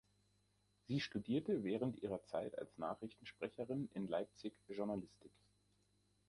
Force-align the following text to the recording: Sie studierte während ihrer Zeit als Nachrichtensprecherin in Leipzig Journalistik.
Sie 0.87 0.99
studierte 0.99 1.63
während 1.63 2.01
ihrer 2.01 2.23
Zeit 2.23 2.57
als 2.57 2.75
Nachrichtensprecherin 2.79 3.87
in 3.93 4.07
Leipzig 4.07 4.55
Journalistik. 4.67 5.31